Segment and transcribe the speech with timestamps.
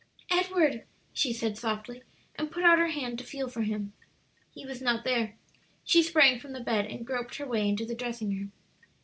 [0.31, 2.01] "Edward," she said softly,
[2.33, 3.93] and put out her hand to feel for him.
[4.51, 5.35] He was not there.
[5.83, 8.51] She sprang from the bed and groped her way into the dressing room.